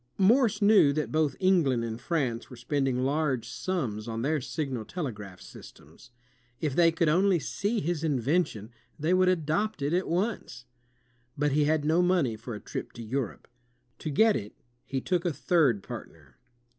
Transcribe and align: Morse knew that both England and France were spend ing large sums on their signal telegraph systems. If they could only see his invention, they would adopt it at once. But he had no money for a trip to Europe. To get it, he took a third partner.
Morse 0.17 0.63
knew 0.63 0.91
that 0.93 1.11
both 1.11 1.35
England 1.39 1.83
and 1.83 2.01
France 2.01 2.49
were 2.49 2.55
spend 2.55 2.87
ing 2.87 3.03
large 3.03 3.47
sums 3.47 4.07
on 4.07 4.23
their 4.23 4.41
signal 4.41 4.83
telegraph 4.83 5.39
systems. 5.39 6.09
If 6.59 6.75
they 6.75 6.91
could 6.91 7.07
only 7.07 7.37
see 7.37 7.81
his 7.81 8.03
invention, 8.03 8.71
they 8.97 9.13
would 9.13 9.29
adopt 9.29 9.79
it 9.83 9.93
at 9.93 10.07
once. 10.09 10.65
But 11.37 11.51
he 11.51 11.65
had 11.65 11.85
no 11.85 12.01
money 12.01 12.35
for 12.35 12.55
a 12.55 12.59
trip 12.59 12.93
to 12.93 13.03
Europe. 13.03 13.47
To 13.99 14.09
get 14.09 14.35
it, 14.35 14.55
he 14.87 15.01
took 15.01 15.23
a 15.23 15.31
third 15.31 15.83
partner. 15.83 16.39